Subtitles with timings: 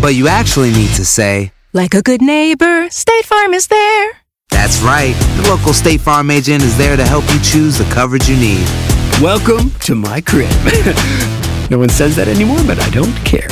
[0.00, 4.12] But you actually need to say, Like a good neighbor, State Farm is there.
[4.48, 5.14] That's right.
[5.36, 8.66] The local State Farm agent is there to help you choose the coverage you need.
[9.20, 10.48] Welcome to my crib.
[11.70, 13.50] no one says that anymore, but I don't care.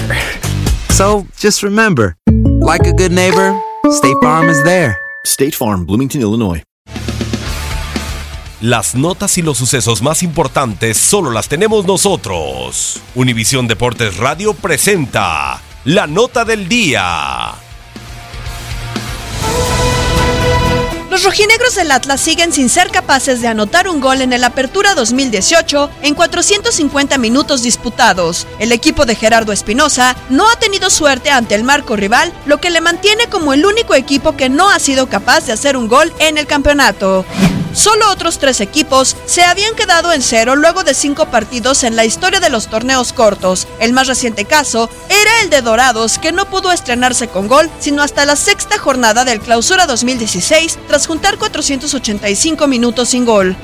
[0.88, 2.16] So just remember,
[2.60, 3.60] like a good neighbor,
[3.90, 4.98] State Farm is there.
[5.26, 6.62] State Farm, Bloomington, Illinois.
[8.62, 13.02] Las notas y los sucesos más importantes solo las tenemos nosotros.
[13.14, 17.54] Univisión Deportes Radio presenta la nota del día.
[21.10, 24.94] Los rojinegros del Atlas siguen sin ser capaces de anotar un gol en el Apertura
[24.94, 28.46] 2018 en 450 minutos disputados.
[28.58, 32.70] El equipo de Gerardo Espinosa no ha tenido suerte ante el marco rival, lo que
[32.70, 36.12] le mantiene como el único equipo que no ha sido capaz de hacer un gol
[36.18, 37.24] en el campeonato.
[37.74, 42.04] Solo otros tres equipos se habían quedado en cero luego de cinco partidos en la
[42.04, 43.68] historia de los torneos cortos.
[43.78, 48.02] El más reciente caso era el de Dorados, que no pudo estrenarse con gol sino
[48.02, 53.56] hasta la sexta jornada del Clausura 2016 tras juntar 485 minutos sin gol.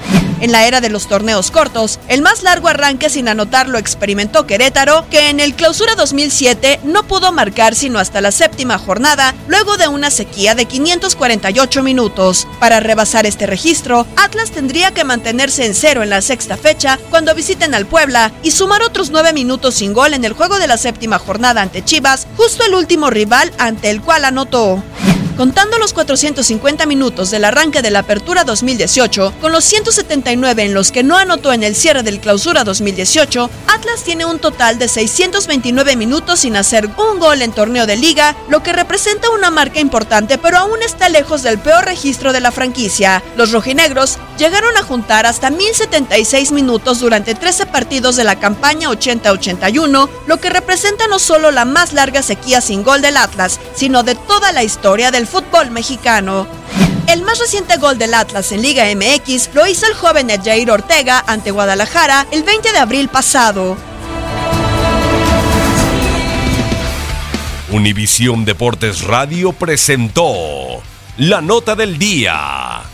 [0.44, 4.46] En la era de los torneos cortos, el más largo arranque sin anotar lo experimentó
[4.46, 9.78] Querétaro, que en el Clausura 2007 no pudo marcar sino hasta la séptima jornada, luego
[9.78, 12.46] de una sequía de 548 minutos.
[12.60, 17.34] Para rebasar este registro, Atlas tendría que mantenerse en cero en la sexta fecha cuando
[17.34, 20.76] visiten al Puebla y sumar otros nueve minutos sin gol en el juego de la
[20.76, 24.82] séptima jornada ante Chivas, justo el último rival ante el cual anotó.
[25.36, 30.92] Contando los 450 minutos del arranque de la Apertura 2018, con los 179 en los
[30.92, 35.96] que no anotó en el cierre del Clausura 2018, Atlas tiene un total de 629
[35.96, 40.38] minutos sin hacer un gol en torneo de liga, lo que representa una marca importante,
[40.38, 43.20] pero aún está lejos del peor registro de la franquicia.
[43.36, 50.08] Los rojinegros llegaron a juntar hasta 1076 minutos durante 13 partidos de la campaña 80-81,
[50.28, 54.14] lo que representa no solo la más larga sequía sin gol del Atlas, sino de
[54.14, 56.46] toda la historia del fútbol mexicano.
[57.06, 61.22] El más reciente gol del Atlas en Liga MX lo hizo el joven Jair Ortega
[61.26, 63.76] ante Guadalajara el 20 de abril pasado.
[67.70, 70.82] Univisión Deportes Radio presentó
[71.18, 72.93] la nota del día.